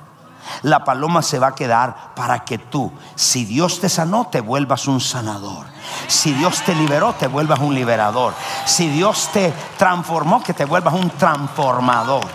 La 0.64 0.84
paloma 0.84 1.22
se 1.22 1.40
va 1.40 1.48
a 1.48 1.56
quedar 1.56 2.14
para 2.16 2.46
que 2.46 2.58
tú, 2.58 2.92
si 3.16 3.46
Dios 3.46 3.80
te 3.80 3.90
sanó, 3.90 4.28
te 4.28 4.42
vuelvas 4.42 4.88
un 4.88 5.00
sanador. 5.00 5.66
Si 6.08 6.34
Dios 6.34 6.62
te 6.64 6.76
liberó, 6.76 7.14
te 7.14 7.28
vuelvas 7.28 7.60
un 7.60 7.74
liberador. 7.76 8.34
Si 8.66 8.90
Dios 8.90 9.30
te 9.34 9.54
transformó, 9.78 10.42
que 10.44 10.54
te 10.54 10.66
vuelvas 10.66 10.94
un 10.94 11.10
transformador. 11.12 12.26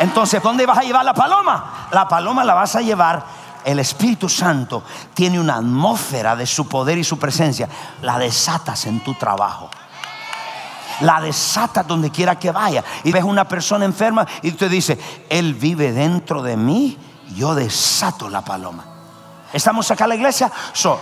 Entonces, 0.00 0.42
¿dónde 0.42 0.66
vas 0.66 0.78
a 0.78 0.82
llevar 0.82 1.04
la 1.04 1.14
paloma? 1.14 1.88
La 1.92 2.06
paloma 2.06 2.44
la 2.44 2.54
vas 2.54 2.76
a 2.76 2.80
llevar 2.80 3.24
el 3.64 3.80
Espíritu 3.80 4.28
Santo 4.28 4.82
tiene 5.14 5.38
una 5.38 5.56
atmósfera 5.56 6.36
de 6.36 6.46
su 6.46 6.66
poder 6.68 6.96
y 6.96 7.04
su 7.04 7.18
presencia, 7.18 7.68
la 8.02 8.18
desatas 8.18 8.86
en 8.86 9.04
tu 9.04 9.14
trabajo. 9.14 9.68
La 11.00 11.20
desatas 11.20 11.86
donde 11.86 12.10
quiera 12.10 12.38
que 12.38 12.50
vaya. 12.50 12.82
Y 13.04 13.12
ves 13.12 13.24
una 13.24 13.46
persona 13.46 13.84
enferma 13.84 14.26
y 14.42 14.52
te 14.52 14.68
dice, 14.68 14.98
Él 15.28 15.54
vive 15.54 15.92
dentro 15.92 16.42
de 16.42 16.56
mí, 16.56 16.96
yo 17.34 17.54
desato 17.54 18.28
la 18.28 18.42
paloma. 18.42 18.84
Estamos 19.50 19.90
acá 19.90 20.04
en 20.04 20.10
la 20.10 20.16
iglesia. 20.16 20.52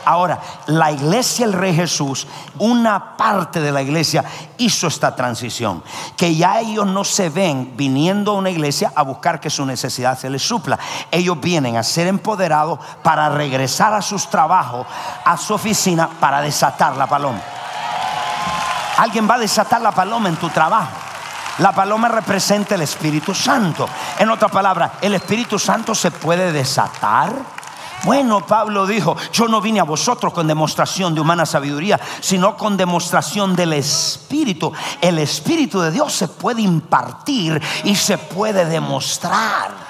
ahora, 0.04 0.40
la 0.66 0.92
iglesia, 0.92 1.44
el 1.44 1.52
Rey 1.52 1.74
Jesús, 1.74 2.28
una 2.58 3.16
parte 3.16 3.60
de 3.60 3.72
la 3.72 3.82
iglesia 3.82 4.24
hizo 4.58 4.86
esta 4.86 5.16
transición. 5.16 5.82
Que 6.16 6.36
ya 6.36 6.60
ellos 6.60 6.86
no 6.86 7.02
se 7.02 7.28
ven 7.28 7.72
viniendo 7.76 8.30
a 8.30 8.34
una 8.34 8.50
iglesia 8.50 8.92
a 8.94 9.02
buscar 9.02 9.40
que 9.40 9.50
su 9.50 9.66
necesidad 9.66 10.16
se 10.16 10.30
les 10.30 10.46
supla. 10.46 10.78
Ellos 11.10 11.40
vienen 11.40 11.76
a 11.76 11.82
ser 11.82 12.06
empoderados 12.06 12.78
para 13.02 13.28
regresar 13.30 13.92
a 13.92 14.02
sus 14.02 14.30
trabajos, 14.30 14.86
a 15.24 15.36
su 15.36 15.54
oficina, 15.54 16.08
para 16.20 16.40
desatar 16.40 16.96
la 16.96 17.08
paloma. 17.08 17.40
Alguien 18.98 19.28
va 19.28 19.34
a 19.34 19.38
desatar 19.38 19.80
la 19.80 19.90
paloma 19.90 20.28
en 20.28 20.36
tu 20.36 20.48
trabajo. 20.50 21.05
La 21.58 21.72
paloma 21.72 22.08
representa 22.08 22.74
el 22.74 22.82
Espíritu 22.82 23.34
Santo. 23.34 23.88
En 24.18 24.30
otra 24.30 24.48
palabra, 24.48 24.94
el 25.00 25.14
Espíritu 25.14 25.58
Santo 25.58 25.94
se 25.94 26.10
puede 26.10 26.52
desatar 26.52 27.56
bueno, 28.06 28.46
Pablo 28.46 28.86
dijo, 28.86 29.16
yo 29.32 29.48
no 29.48 29.60
vine 29.60 29.80
a 29.80 29.84
vosotros 29.84 30.32
con 30.32 30.46
demostración 30.46 31.12
de 31.12 31.20
humana 31.20 31.44
sabiduría, 31.44 31.98
sino 32.20 32.56
con 32.56 32.76
demostración 32.76 33.56
del 33.56 33.72
Espíritu. 33.72 34.72
El 35.00 35.18
Espíritu 35.18 35.80
de 35.80 35.90
Dios 35.90 36.12
se 36.12 36.28
puede 36.28 36.62
impartir 36.62 37.60
y 37.82 37.96
se 37.96 38.16
puede 38.16 38.64
demostrar. 38.64 39.85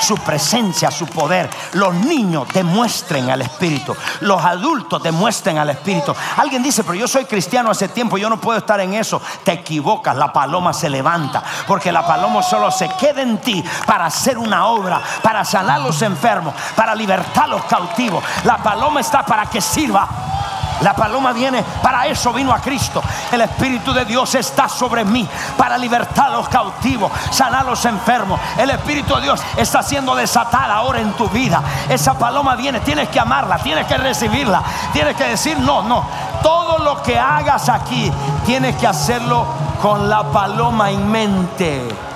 Su 0.00 0.16
presencia, 0.16 0.90
su 0.90 1.06
poder. 1.06 1.48
Los 1.72 1.94
niños 1.94 2.48
demuestren 2.52 3.30
al 3.30 3.42
Espíritu. 3.42 3.96
Los 4.20 4.44
adultos 4.44 5.02
demuestren 5.02 5.58
al 5.58 5.70
Espíritu. 5.70 6.14
Alguien 6.36 6.62
dice, 6.62 6.84
pero 6.84 6.94
yo 6.94 7.08
soy 7.08 7.24
cristiano 7.24 7.70
hace 7.70 7.88
tiempo, 7.88 8.18
yo 8.18 8.28
no 8.28 8.40
puedo 8.40 8.58
estar 8.58 8.80
en 8.80 8.94
eso. 8.94 9.20
Te 9.42 9.52
equivocas, 9.52 10.16
la 10.16 10.32
paloma 10.32 10.72
se 10.72 10.88
levanta. 10.88 11.42
Porque 11.66 11.92
la 11.92 12.06
paloma 12.06 12.42
solo 12.42 12.70
se 12.70 12.88
queda 12.90 13.22
en 13.22 13.38
ti 13.38 13.64
para 13.86 14.06
hacer 14.06 14.38
una 14.38 14.66
obra, 14.66 15.00
para 15.22 15.44
sanar 15.44 15.80
a 15.80 15.84
los 15.84 16.00
enfermos, 16.02 16.54
para 16.76 16.94
libertar 16.94 17.44
a 17.44 17.48
los 17.48 17.64
cautivos. 17.64 18.22
La 18.44 18.58
paloma 18.58 19.00
está 19.00 19.24
para 19.24 19.46
que 19.46 19.60
sirva. 19.60 20.08
La 20.80 20.94
paloma 20.94 21.32
viene, 21.32 21.64
para 21.82 22.06
eso 22.06 22.32
vino 22.32 22.52
a 22.52 22.60
Cristo. 22.60 23.02
El 23.32 23.40
Espíritu 23.40 23.92
de 23.92 24.04
Dios 24.04 24.34
está 24.34 24.68
sobre 24.68 25.04
mí 25.04 25.28
para 25.56 25.78
libertar 25.78 26.26
a 26.26 26.30
los 26.30 26.48
cautivos, 26.48 27.10
sanar 27.30 27.62
a 27.62 27.70
los 27.70 27.84
enfermos. 27.84 28.40
El 28.58 28.70
Espíritu 28.70 29.14
de 29.16 29.22
Dios 29.22 29.40
está 29.56 29.82
siendo 29.82 30.14
desatada 30.14 30.74
ahora 30.74 31.00
en 31.00 31.12
tu 31.12 31.28
vida. 31.28 31.62
Esa 31.88 32.14
paloma 32.18 32.56
viene, 32.56 32.80
tienes 32.80 33.08
que 33.08 33.20
amarla, 33.20 33.58
tienes 33.58 33.86
que 33.86 33.96
recibirla, 33.96 34.62
tienes 34.92 35.16
que 35.16 35.24
decir 35.24 35.58
no, 35.58 35.82
no. 35.82 36.04
Todo 36.42 36.78
lo 36.78 37.02
que 37.02 37.18
hagas 37.18 37.68
aquí, 37.68 38.12
tienes 38.44 38.76
que 38.76 38.86
hacerlo 38.86 39.46
con 39.80 40.08
la 40.08 40.24
paloma 40.24 40.90
en 40.90 41.10
mente. 41.10 42.13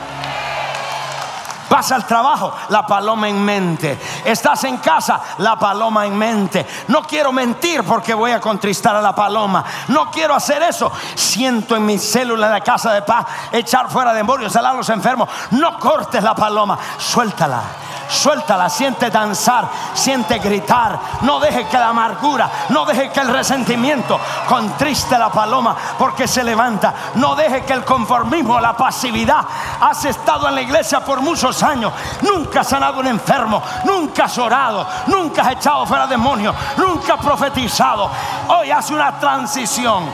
Vas 1.69 1.93
al 1.93 2.07
trabajo, 2.07 2.53
la 2.71 2.87
paloma 2.87 3.29
en 3.29 3.45
mente. 3.45 3.99
Estás 4.25 4.65
en 4.65 4.79
casa, 4.79 5.21
la 5.39 5.57
paloma 5.57 6.07
en 6.07 6.17
mente. 6.17 6.67
No 6.89 7.03
quiero 7.03 7.33
mentir 7.33 7.85
porque 7.85 8.15
voy 8.15 8.31
a 8.31 8.41
contristar 8.41 8.97
a 8.97 9.03
la 9.03 9.15
paloma. 9.15 9.65
No 9.89 10.11
quiero 10.11 10.35
hacer 10.35 10.63
eso. 10.63 10.91
Siento 11.15 11.77
en 11.77 11.85
mi 11.85 11.99
célula 11.99 12.51
de 12.51 12.61
casa 12.63 12.93
de 12.93 13.03
paz 13.03 13.27
echar 13.53 13.89
fuera 13.91 14.13
demonios, 14.13 14.53
salar 14.53 14.75
a 14.75 14.79
los 14.79 14.89
enfermos. 14.89 15.29
No 15.53 15.79
cortes 15.79 16.23
la 16.23 16.35
paloma, 16.35 16.79
suéltala 16.99 17.88
Suéltala, 18.09 18.69
siente 18.69 19.11
danzar, 19.11 19.69
siente 19.95 20.39
gritar. 20.39 20.99
No 21.23 21.39
deje 21.39 21.67
que 21.67 21.79
la 21.79 21.89
amargura, 21.89 22.51
no 22.71 22.85
deje 22.85 23.11
que 23.11 23.21
el 23.21 23.29
resentimiento 23.29 24.19
contriste 24.49 25.19
la 25.19 25.31
paloma 25.31 25.77
porque 25.99 26.27
se 26.27 26.43
levanta. 26.43 26.95
No 27.15 27.35
deje 27.35 27.65
que 27.65 27.73
el 27.75 27.85
conformismo, 27.85 28.61
la 28.61 28.77
pasividad. 28.77 29.45
Has 29.81 30.05
estado 30.05 30.49
en 30.49 30.55
la 30.55 30.63
iglesia 30.63 31.01
por 31.01 31.21
muchos 31.21 31.63
años. 31.63 31.93
Nunca 32.23 32.61
has 32.61 32.69
sanado 32.69 33.01
un 33.01 33.07
enfermo, 33.07 33.63
nunca 33.85 34.25
has 34.25 34.39
orado, 34.39 34.87
nunca 35.07 35.43
has 35.43 35.53
echado 35.53 35.87
fuera 35.87 36.07
demonios, 36.07 36.55
nunca 36.77 37.15
has 37.15 37.21
profetizado. 37.21 38.11
Hoy 38.49 38.71
hace 38.71 38.95
una 38.95 39.19
transición 39.19 40.05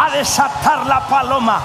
a 0.00 0.10
desatar 0.10 0.86
la 0.86 1.00
paloma. 1.00 1.60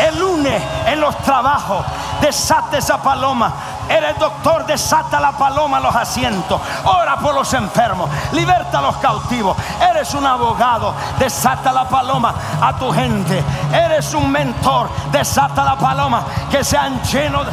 El 0.00 0.18
lunes 0.18 0.62
en 0.86 1.00
los 1.00 1.16
trabajos, 1.18 1.84
desate 2.20 2.78
esa 2.78 3.02
paloma 3.02 3.52
Eres 3.88 4.18
doctor, 4.18 4.66
desata 4.66 5.18
la 5.18 5.32
paloma 5.32 5.80
los 5.80 5.94
asientos. 5.94 6.60
Ora 6.84 7.16
por 7.16 7.34
los 7.34 7.52
enfermos. 7.54 8.10
Liberta 8.32 8.78
a 8.78 8.82
los 8.82 8.96
cautivos. 8.98 9.56
Eres 9.90 10.12
un 10.14 10.26
abogado, 10.26 10.94
desata 11.18 11.72
la 11.72 11.88
paloma 11.88 12.34
a 12.60 12.74
tu 12.74 12.92
gente. 12.92 13.42
Eres 13.72 14.12
un 14.12 14.30
mentor, 14.30 14.90
desata 15.10 15.64
la 15.64 15.76
paloma. 15.76 16.22
Que 16.50 16.62
sean 16.62 17.00
llenos 17.02 17.46
de... 17.46 17.52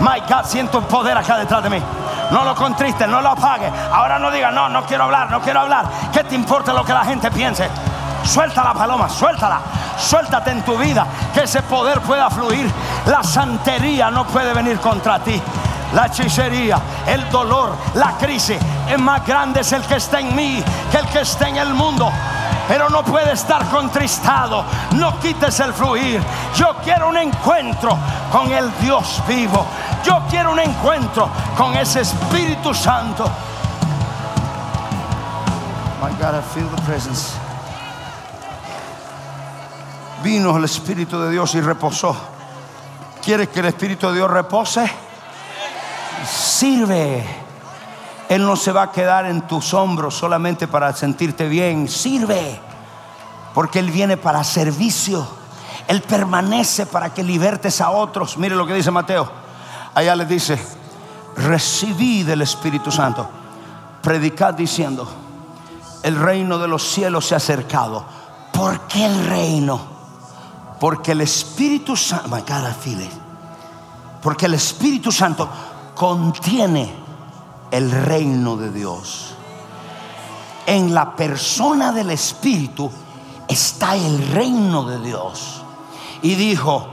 My 0.00 0.20
God, 0.20 0.44
siento 0.44 0.78
un 0.78 0.84
poder 0.84 1.18
acá 1.18 1.36
detrás 1.36 1.62
de 1.64 1.70
mí. 1.70 1.82
No 2.30 2.44
lo 2.44 2.54
contriste, 2.54 3.06
no 3.08 3.20
lo 3.20 3.30
apague. 3.30 3.68
Ahora 3.92 4.18
no 4.20 4.30
diga, 4.30 4.52
no, 4.52 4.68
no 4.68 4.84
quiero 4.84 5.04
hablar, 5.04 5.28
no 5.28 5.40
quiero 5.40 5.60
hablar. 5.60 5.86
¿Qué 6.12 6.22
te 6.22 6.36
importa 6.36 6.72
lo 6.72 6.84
que 6.84 6.92
la 6.92 7.04
gente 7.04 7.32
piense? 7.32 7.68
Suelta 8.28 8.62
la 8.62 8.74
paloma, 8.74 9.08
suéltala. 9.08 9.60
Suéltate 9.98 10.50
en 10.50 10.62
tu 10.62 10.76
vida, 10.76 11.06
que 11.32 11.44
ese 11.44 11.62
poder 11.62 12.00
pueda 12.02 12.28
fluir. 12.28 12.70
La 13.06 13.22
santería 13.22 14.10
no 14.10 14.26
puede 14.26 14.52
venir 14.52 14.78
contra 14.80 15.18
ti. 15.18 15.40
La 15.94 16.06
hechicería, 16.06 16.78
el 17.06 17.30
dolor, 17.30 17.74
la 17.94 18.12
crisis. 18.18 18.58
Es 18.86 18.98
más 18.98 19.26
grande 19.26 19.60
es 19.60 19.72
el 19.72 19.82
que 19.82 19.96
está 19.96 20.20
en 20.20 20.36
mí 20.36 20.62
que 20.90 20.98
el 20.98 21.06
que 21.06 21.20
está 21.20 21.48
en 21.48 21.56
el 21.56 21.72
mundo 21.72 22.12
pero 22.68 22.90
no 22.90 23.02
puede 23.02 23.32
estar 23.32 23.66
contristado. 23.70 24.62
No 24.92 25.18
quites 25.20 25.58
el 25.60 25.72
fluir. 25.72 26.22
Yo 26.54 26.76
quiero 26.84 27.08
un 27.08 27.16
encuentro 27.16 27.96
con 28.30 28.52
el 28.52 28.70
Dios 28.78 29.22
vivo. 29.26 29.64
Yo 30.04 30.20
quiero 30.28 30.52
un 30.52 30.60
encuentro 30.60 31.30
con 31.56 31.74
ese 31.74 32.02
Espíritu 32.02 32.74
Santo. 32.74 33.24
My 36.02 36.10
God, 36.20 36.34
I 36.34 36.42
feel 36.42 36.68
the 36.68 36.82
presence 36.82 37.47
vino 40.22 40.56
el 40.56 40.64
Espíritu 40.64 41.20
de 41.20 41.30
Dios 41.30 41.54
y 41.54 41.60
reposó. 41.60 42.16
¿Quieres 43.22 43.48
que 43.48 43.60
el 43.60 43.66
Espíritu 43.66 44.08
de 44.08 44.14
Dios 44.14 44.30
repose? 44.30 44.90
Sirve. 46.26 47.24
Él 48.28 48.44
no 48.44 48.56
se 48.56 48.72
va 48.72 48.82
a 48.82 48.92
quedar 48.92 49.26
en 49.26 49.42
tus 49.42 49.72
hombros 49.74 50.14
solamente 50.14 50.68
para 50.68 50.92
sentirte 50.92 51.48
bien. 51.48 51.88
Sirve. 51.88 52.60
Porque 53.54 53.78
Él 53.78 53.90
viene 53.90 54.16
para 54.16 54.44
servicio. 54.44 55.26
Él 55.86 56.02
permanece 56.02 56.86
para 56.86 57.12
que 57.14 57.22
libertes 57.22 57.80
a 57.80 57.90
otros. 57.90 58.36
Mire 58.36 58.54
lo 58.54 58.66
que 58.66 58.74
dice 58.74 58.90
Mateo. 58.90 59.30
Allá 59.94 60.14
le 60.14 60.26
dice, 60.26 60.58
recibí 61.36 62.22
del 62.22 62.42
Espíritu 62.42 62.92
Santo. 62.92 63.28
Predicad 64.02 64.54
diciendo, 64.54 65.08
el 66.02 66.16
reino 66.16 66.58
de 66.58 66.68
los 66.68 66.82
cielos 66.82 67.26
se 67.26 67.34
ha 67.34 67.38
acercado. 67.38 68.04
¿Por 68.52 68.80
qué 68.82 69.06
el 69.06 69.26
reino? 69.26 69.97
Porque 70.80 71.12
el 71.12 71.20
Espíritu 71.20 71.96
Santo, 71.96 72.30
porque 74.22 74.46
el 74.46 74.54
Espíritu 74.54 75.10
Santo 75.10 75.48
contiene 75.94 76.94
el 77.70 77.90
reino 77.90 78.56
de 78.56 78.70
Dios. 78.70 79.34
En 80.66 80.94
la 80.94 81.16
persona 81.16 81.92
del 81.92 82.10
Espíritu 82.10 82.90
está 83.48 83.96
el 83.96 84.28
reino 84.28 84.84
de 84.84 85.00
Dios. 85.00 85.62
Y 86.22 86.34
dijo, 86.34 86.86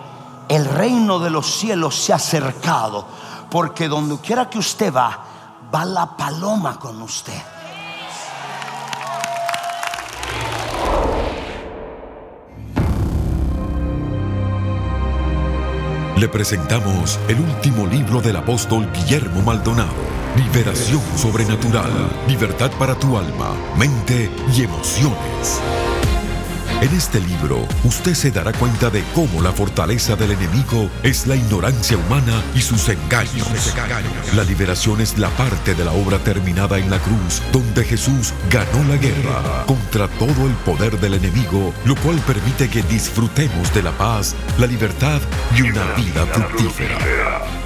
el 0.47 0.65
reino 0.65 1.19
de 1.19 1.29
los 1.29 1.45
cielos 1.45 1.95
se 1.95 2.13
ha 2.13 2.17
acercado, 2.17 3.05
porque 3.49 3.87
donde 3.87 4.17
quiera 4.19 4.49
que 4.49 4.59
usted 4.59 4.93
va, 4.93 5.19
va 5.73 5.85
la 5.85 6.15
paloma 6.15 6.79
con 6.79 7.01
usted. 7.01 7.54
Le 16.17 16.30
presentamos 16.30 17.19
el 17.28 17.41
último 17.41 17.86
libro 17.88 18.21
del 18.21 18.38
apóstol 18.38 18.89
Guillermo 18.93 19.41
Maldonado. 19.41 19.91
Liberación 20.38 21.01
sobrenatural. 21.17 21.91
Libertad 22.25 22.71
para 22.80 22.95
tu 22.95 23.17
alma, 23.17 23.54
mente 23.78 24.32
y 24.56 24.63
emociones. 24.63 25.60
En 26.81 26.93
este 26.93 27.19
libro, 27.21 27.65
usted 27.83 28.13
se 28.13 28.31
dará 28.31 28.51
cuenta 28.51 28.89
de 28.89 29.03
cómo 29.15 29.41
la 29.41 29.51
fortaleza 29.51 30.15
del 30.15 30.31
enemigo 30.31 30.89
es 31.03 31.25
la 31.25 31.35
ignorancia 31.35 31.97
humana 31.97 32.43
y 32.53 32.61
sus 32.61 32.89
engaños. 32.89 33.73
La 34.35 34.43
liberación 34.43 34.99
es 34.99 35.17
la 35.17 35.29
parte 35.29 35.73
de 35.73 35.85
la 35.85 35.93
obra 35.93 36.19
terminada 36.19 36.77
en 36.77 36.91
la 36.91 36.99
cruz, 36.99 37.41
donde 37.51 37.83
Jesús 37.85 38.33
ganó 38.51 38.83
la 38.89 38.97
guerra 38.97 39.65
contra 39.65 40.07
todo 40.09 40.45
el 40.45 40.53
poder 40.65 40.99
del 40.99 41.15
enemigo, 41.15 41.73
lo 41.85 41.95
cual 41.95 42.17
permite 42.19 42.69
que 42.69 42.83
disfrutemos 42.83 43.73
de 43.73 43.81
la 43.81 43.91
paz, 43.91 44.35
la 44.59 44.67
libertad 44.67 45.21
y 45.57 45.61
una 45.61 45.85
vida 45.93 46.25
fructífera. 46.27 46.97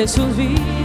que 0.00 0.06
vive. 0.32 0.79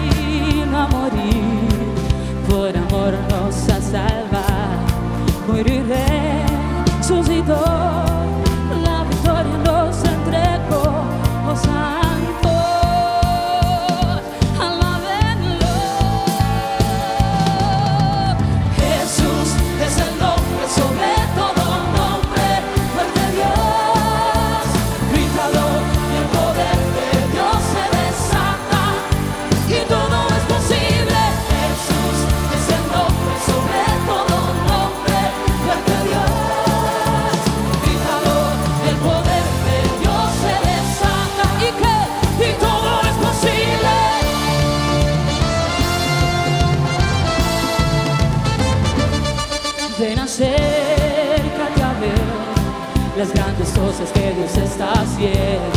entonces 53.97 54.21
que 54.21 54.33
Dios 54.33 54.57
está 54.57 54.91
haciendo. 54.91 55.74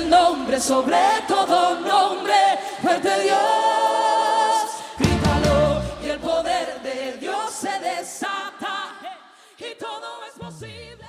el 0.00 0.10
nombre 0.10 0.60
sobre 0.60 0.96
todo 1.26 1.80
nombre, 1.80 2.32
fuerte 2.80 3.08
Dios, 3.22 3.38
grítalo 4.98 5.82
y 6.04 6.08
el 6.08 6.18
poder 6.18 6.80
de 6.82 7.18
Dios 7.18 7.50
se 7.50 7.70
desata 7.80 8.96
y 9.58 9.78
todo 9.78 10.24
es 10.28 10.38
posible. 10.38 11.06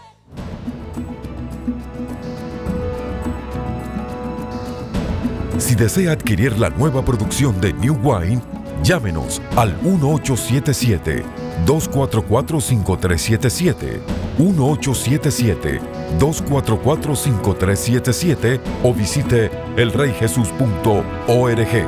Si 5.58 5.76
desea 5.76 6.12
adquirir 6.14 6.58
la 6.58 6.70
nueva 6.70 7.04
producción 7.06 7.62
de 7.62 7.74
New 7.74 8.00
Wine, 8.02 8.42
llámenos 8.84 9.42
al 9.56 9.74
1877 9.84 11.24
244 11.66 12.62
5377 12.62 14.02
1877 14.38 16.01
244-5377 16.20 18.60
o 18.84 18.94
visite 18.94 19.50
elreyjesus.org. 19.78 21.86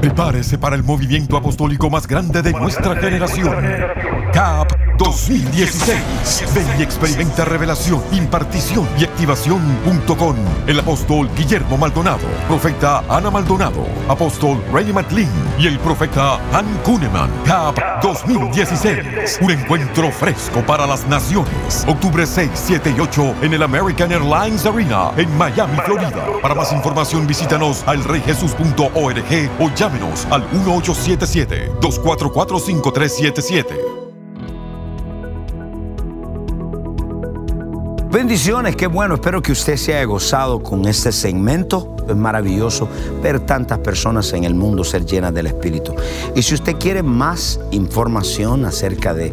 Prepárese 0.00 0.58
para 0.58 0.74
el 0.74 0.82
movimiento 0.82 1.36
apostólico 1.36 1.88
más 1.88 2.08
grande 2.08 2.42
de 2.42 2.52
nuestra 2.52 2.96
generación. 2.96 3.54
CAP 4.32 4.72
2016. 4.98 6.54
Ven 6.54 6.66
y 6.78 6.82
experimenta 6.82 7.44
revelación, 7.44 8.02
impartición 8.12 8.88
y 8.98 9.04
activación 9.04 9.60
junto 9.84 10.16
con 10.16 10.36
el 10.66 10.78
apóstol 10.80 11.28
Guillermo 11.36 11.76
Maldonado, 11.76 12.26
profeta 12.48 13.02
Ana 13.08 13.30
Maldonado, 13.30 13.86
apóstol 14.08 14.62
Ray 14.72 14.92
McLean 14.92 15.30
y 15.58 15.66
el 15.66 15.78
profeta 15.80 16.38
Han 16.52 16.66
Kuhneman. 16.84 17.30
CAP 17.44 17.78
2016. 18.02 19.38
Un 19.42 19.50
encuentro 19.50 20.10
fresco 20.10 20.64
para 20.64 20.86
las 20.86 21.06
naciones. 21.06 21.84
Octubre 21.86 22.26
6, 22.26 22.50
7 22.54 22.94
y 22.96 23.00
8 23.00 23.34
en 23.42 23.54
el 23.54 23.62
American 23.62 24.12
Airlines 24.12 24.64
Arena 24.64 25.10
en 25.16 25.36
Miami, 25.36 25.76
Florida. 25.84 26.24
Para 26.40 26.54
más 26.54 26.72
información 26.72 27.26
visítanos 27.26 27.82
al 27.86 28.02
reyjesus.org 28.02 29.50
o 29.60 29.70
llámenos 29.74 30.26
al 30.30 30.42
1877 30.52 31.72
244 31.80 32.58
5377 32.58 34.01
Bendiciones, 38.22 38.76
qué 38.76 38.86
bueno. 38.86 39.16
Espero 39.16 39.42
que 39.42 39.50
usted 39.50 39.76
se 39.76 39.96
haya 39.96 40.04
gozado 40.04 40.62
con 40.62 40.86
este 40.86 41.10
segmento. 41.10 41.96
Es 42.08 42.16
maravilloso 42.16 42.88
ver 43.22 43.40
tantas 43.40 43.78
personas 43.78 44.32
en 44.32 44.44
el 44.44 44.54
mundo 44.54 44.84
ser 44.84 45.04
llenas 45.04 45.32
del 45.34 45.46
Espíritu. 45.46 45.94
Y 46.34 46.42
si 46.42 46.54
usted 46.54 46.76
quiere 46.76 47.02
más 47.02 47.60
información 47.70 48.64
acerca 48.64 49.14
de 49.14 49.32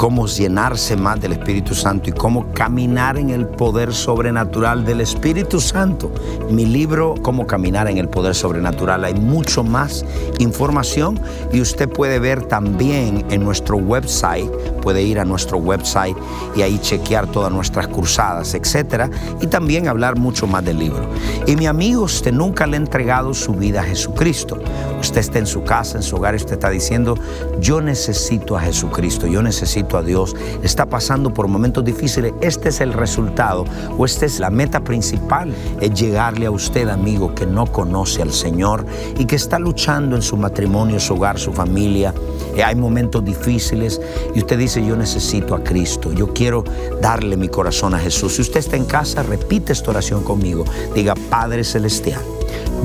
cómo 0.00 0.26
llenarse 0.26 0.96
más 0.96 1.20
del 1.20 1.32
Espíritu 1.32 1.74
Santo 1.74 2.08
y 2.08 2.14
cómo 2.14 2.54
caminar 2.54 3.18
en 3.18 3.28
el 3.28 3.46
poder 3.46 3.92
sobrenatural 3.92 4.86
del 4.86 5.02
Espíritu 5.02 5.60
Santo. 5.60 6.10
Mi 6.48 6.64
libro, 6.64 7.16
Cómo 7.20 7.46
caminar 7.46 7.86
en 7.86 7.98
el 7.98 8.08
poder 8.08 8.34
sobrenatural, 8.34 9.04
hay 9.04 9.12
mucho 9.12 9.62
más 9.62 10.06
información 10.38 11.20
y 11.52 11.60
usted 11.60 11.86
puede 11.86 12.18
ver 12.18 12.44
también 12.44 13.26
en 13.30 13.44
nuestro 13.44 13.76
website, 13.76 14.50
puede 14.80 15.02
ir 15.02 15.18
a 15.18 15.26
nuestro 15.26 15.58
website 15.58 16.16
y 16.56 16.62
ahí 16.62 16.78
chequear 16.78 17.26
todas 17.26 17.52
nuestras 17.52 17.86
cursadas, 17.88 18.54
etcétera, 18.54 19.10
y 19.42 19.48
también 19.48 19.86
hablar 19.86 20.18
mucho 20.18 20.46
más 20.46 20.64
del 20.64 20.78
libro. 20.78 21.10
Y 21.46 21.56
mi 21.56 21.66
amigo 21.66 22.08
usted 22.14 22.32
nunca 22.32 22.66
le 22.66 22.76
ha 22.76 22.80
entregado 22.80 23.34
su 23.34 23.54
vida 23.54 23.80
a 23.80 23.84
Jesucristo. 23.84 24.58
Usted 25.00 25.20
está 25.20 25.38
en 25.38 25.46
su 25.46 25.64
casa, 25.64 25.96
en 25.96 26.02
su 26.02 26.16
hogar, 26.16 26.34
y 26.34 26.36
usted 26.36 26.54
está 26.54 26.70
diciendo, 26.70 27.14
yo 27.60 27.80
necesito 27.80 28.56
a 28.56 28.60
Jesucristo, 28.60 29.26
yo 29.26 29.42
necesito 29.42 29.96
a 29.96 30.02
Dios, 30.02 30.36
está 30.62 30.86
pasando 30.86 31.32
por 31.32 31.48
momentos 31.48 31.84
difíciles, 31.84 32.32
este 32.40 32.68
es 32.68 32.80
el 32.80 32.92
resultado 32.92 33.64
o 33.96 34.04
esta 34.04 34.26
es 34.26 34.40
la 34.40 34.50
meta 34.50 34.80
principal, 34.80 35.54
es 35.80 35.92
llegarle 35.94 36.46
a 36.46 36.50
usted, 36.50 36.88
amigo, 36.88 37.34
que 37.34 37.46
no 37.46 37.66
conoce 37.66 38.22
al 38.22 38.32
Señor 38.32 38.84
y 39.18 39.24
que 39.24 39.36
está 39.36 39.58
luchando 39.58 40.16
en 40.16 40.22
su 40.22 40.36
matrimonio, 40.36 41.00
su 41.00 41.14
hogar, 41.14 41.38
su 41.38 41.52
familia. 41.52 42.12
Eh, 42.56 42.62
hay 42.62 42.74
momentos 42.74 43.24
difíciles 43.24 44.00
y 44.34 44.40
usted 44.40 44.58
dice, 44.58 44.84
yo 44.84 44.96
necesito 44.96 45.54
a 45.54 45.62
Cristo, 45.62 46.12
yo 46.12 46.32
quiero 46.32 46.64
darle 47.00 47.36
mi 47.36 47.48
corazón 47.48 47.94
a 47.94 47.98
Jesús. 47.98 48.36
Si 48.36 48.42
usted 48.42 48.60
está 48.60 48.76
en 48.76 48.84
casa, 48.84 49.22
repite 49.22 49.72
esta 49.72 49.90
oración 49.90 50.22
conmigo. 50.22 50.64
Diga, 50.94 51.14
Padre 51.30 51.64
Celestial, 51.64 51.99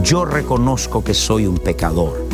yo 0.03 0.25
reconozco 0.25 1.03
que 1.03 1.13
soy 1.13 1.47
un 1.47 1.57
pecador 1.57 2.25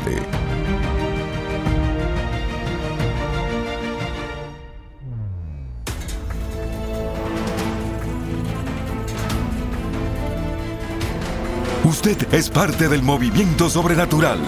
Usted 11.85 12.17
es 12.33 12.49
parte 12.49 12.89
del 12.89 13.03
movimiento 13.03 13.69
sobrenatural. 13.69 14.41